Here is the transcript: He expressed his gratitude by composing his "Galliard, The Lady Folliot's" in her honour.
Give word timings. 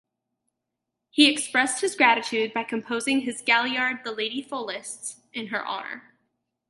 He 1.11 1.31
expressed 1.31 1.81
his 1.81 1.95
gratitude 1.95 2.55
by 2.55 2.63
composing 2.63 3.21
his 3.21 3.43
"Galliard, 3.43 4.03
The 4.03 4.11
Lady 4.11 4.41
Folliot's" 4.43 5.21
in 5.31 5.49
her 5.49 5.63
honour. 5.63 6.15